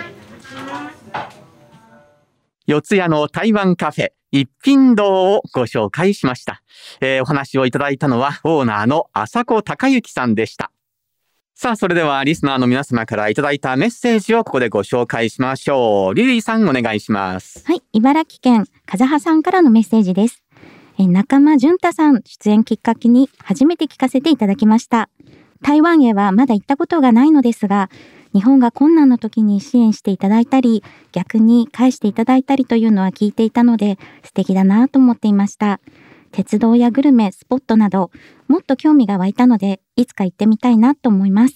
[2.68, 6.64] 四谷の台湾カフェ一品堂をご紹介しました。
[7.00, 10.72] えー、お話をいただいたのはオーナーの朝子隆之さんでした。
[11.54, 16.16] さあ、それではリスナーの皆様からいただいたメッセージをここでご紹介しましょう。
[16.16, 17.64] リリーさんお願いします。
[17.66, 20.44] はい、茨城県風葉さんからのメッセージです。
[20.98, 25.10] え仲間淳太さん出演きっかけに初めて聞かせていただきました。
[25.62, 27.90] 台湾へはまだ行ったことがないのですが、
[28.36, 30.84] 日本が困難の時に支援していただいたり、
[31.14, 35.80] 逆に返していただいたりというのは聞いていたので、素敵だなと思っていました。
[36.34, 38.12] 鉄道やグルメ、スポットなど、
[38.50, 41.56] もっと興味が湧いたので、いつか行ってみたいなと思います。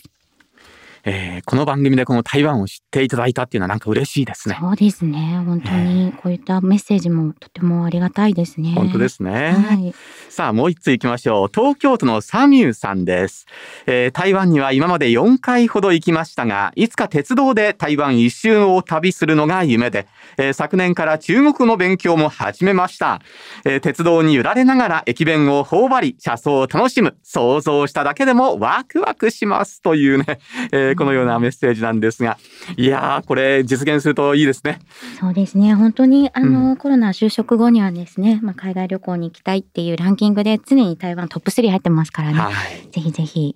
[1.04, 4.58] えー、この番組でこの台湾を知っていただいたっていうのはなんか嬉しいですね。
[4.60, 5.42] そうですね。
[5.46, 8.74] 本当にこういったメッセージもとてもありがたいですね。
[8.76, 9.52] 本当ですね。
[9.52, 9.94] はい、
[10.30, 11.52] さあもう一つ行きましょう。
[11.54, 13.46] 東京都のサミューさんです、
[13.86, 23.22] えー、台湾には今まで4回ほど行きましたが、いつか鉄道で台湾一周を旅するのが夢で、えー、昨年から中国の勉強も始めました。
[23.64, 30.40] えー、鉄道に揺られながら駅弁を頬張り、車窓を楽しむ、想像しただけでもワクワクしますというね、
[30.72, 32.38] えーえー、このようなメッセージなんですが、
[32.78, 34.80] いやー、これ実現するといいですね。
[35.20, 35.74] そうですね。
[35.76, 42.38] 本当に、あの、うん、コロナ就職後にはですね、まあ、海外旅行に行きたいっていうランキングで常に台湾トップ3入ってますからね。
[42.38, 43.56] はい、ぜひぜひ。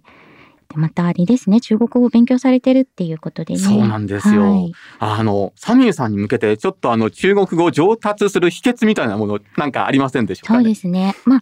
[0.76, 3.60] またあれですね、中国語を勉強されてるっていうことでね。
[3.60, 4.42] そうなんですよ。
[4.42, 11.16] はい、あの、サミューさんに向けて、ちょっとあの、中国語を上達する秘訣みたいなもの、なんかありませんでしょうか、ね、そうですね。
[11.26, 11.42] まあ、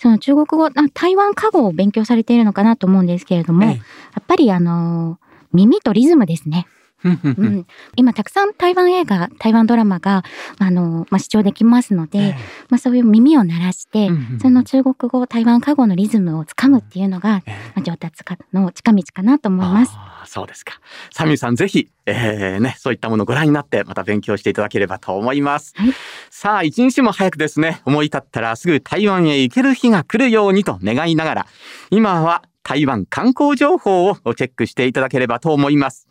[0.00, 3.74] その中国語、台湾過語を勉強されているのかなと思うんですけれども、ええ、や
[4.20, 5.18] っぱりあの、
[5.52, 6.66] 耳とリズムですね。
[7.04, 10.24] うん、今たくさん台湾映画台湾ドラマが
[10.58, 12.34] あの、まあ、視聴できますので、えー、
[12.70, 14.08] まあ、そういう耳を鳴らして、
[14.42, 19.92] その中国語台湾過語のリズムをつかむっていうのが、えー、まあ、上達かの近道かなと思います。
[20.26, 20.80] そうですか。
[21.12, 25.74] サミュさんぜひ、えー、ね、そういったものをご覧になってまた勉強していただければと思います。
[25.76, 25.92] はい、
[26.30, 31.46] さあ一日も早くですね思い立ったらすぐ台湾へ行ける日が来るようにと願いながら
[31.90, 36.06] 今は台湾観光情報をチェックしていただければと思います。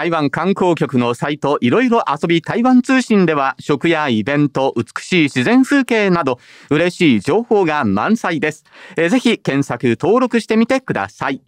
[0.00, 6.38] 台湾観光局のサイトいろいろ遊び台湾通信では食やイベント、美しい自然風景など
[6.70, 8.64] 嬉しい情報が満載です。
[8.96, 11.42] えー、ぜひ検索登録してみてください。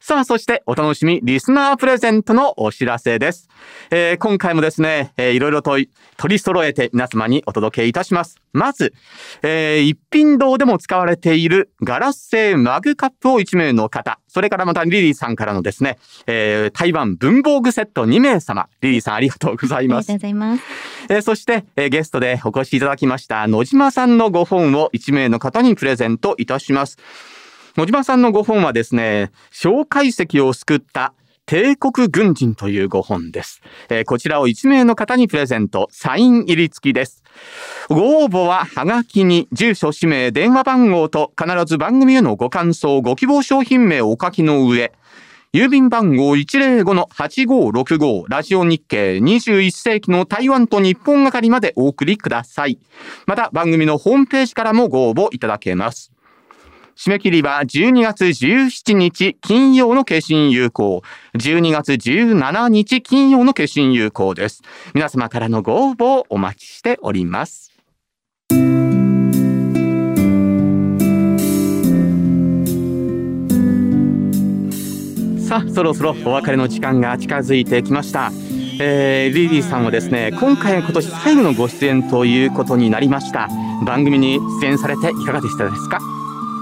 [0.00, 3.48] さあ、そしてお楽しみ、リスナープレゼントのお知らせです。
[3.90, 5.78] えー、今回もですね、えー、いろいろと
[6.16, 8.36] 取り揃えて皆様にお届けいたします。
[8.52, 8.94] まず、
[9.42, 20.10] えー、一品堂でも使われているガラス製マグカップを1名の方、それからまたリリーさんからのですね、えー、台湾文房具セット2名様、リリーさんありがとうございます。
[20.10, 20.62] ありがとうございます。
[21.08, 26.96] えー、そして、えー、ゲストでお越しいただきました野島さんのご本を1名の方にプレゼントいたします。
[27.76, 31.12] 野島さんのご本はですね、小解析を救った
[31.44, 33.60] 帝国軍人というご本です、
[33.90, 37.22] えー、こちらを1名の方にプレゼント、サイン入り付きです。
[37.90, 44.94] ご応募はハガキに住所、氏名、電話番号と必ず番組へのご感想、ご希望商品名をお書きの上、
[45.52, 52.78] 郵便番号105-8565ラジオ日経21世紀の台湾と日本係までお送りください。
[53.26, 56.15] また番組のホームページからもご応募いただけます。
[56.96, 61.02] 締め切りは12月17日金曜の決心有効。
[61.36, 64.62] 12月17日金曜の決心有効です。
[64.94, 67.70] 皆様からのご応募をお待ちしております。
[75.46, 78.32] さあ、そろそろお別れの時間が近づいてきました。
[78.80, 83.50] えー、リリーさんはですね、今回今年最後のご出演ということになりました。
[83.84, 86.15] 番組に出演されていかがでしたですか？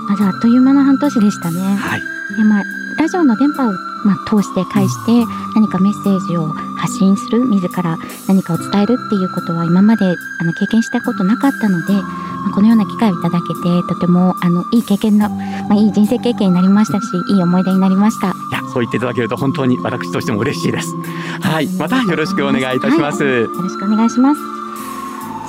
[0.09, 1.61] まだあっという間の半年でしたね。
[1.61, 2.01] はい、
[2.37, 2.65] でまあ
[2.99, 3.73] ラジオの電波を、
[4.05, 5.25] まあ、通して返して
[5.55, 7.97] 何かメッセージを発信する自ら
[8.29, 12.01] 何かを伝えるっていうことは今まであの経験したことなかったので、ま
[12.49, 18.29] あ、このような機会をいただけてとてもあのいい経験の、まあ、いい人生経験になりましたしいい思い出になりました。
[18.29, 20.95] いやそう言っていただけると本当に私としても嬉しいです。
[21.41, 21.67] はい。
[21.79, 24.41] またよろしくお願いいたします、はい、よろしくお願いします。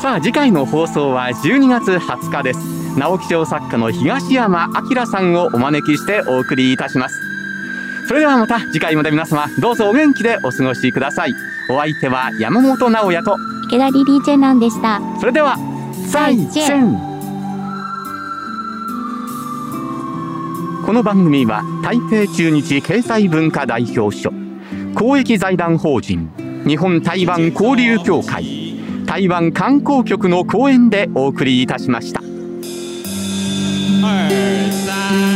[0.02, 7.16] さあ次回の放送は12月20日です直木賞作家の東山明さんをお招きしてお送りいたします。
[8.08, 11.34] それではまた次回まで皆様どうぞお元気でお過ごしください。
[11.70, 13.36] お相手は山本直也と
[13.68, 15.02] 池田リリーチェンランでした。
[15.20, 15.58] それでは
[16.08, 17.16] 再见
[20.86, 24.32] この番組は台北中日経済文化代表所
[24.94, 26.30] 公益財団法人
[26.68, 28.46] 日本台湾交流協会
[29.08, 32.25] 台湾観光局の講演でお送りいたしました。
[34.08, 35.35] 二三。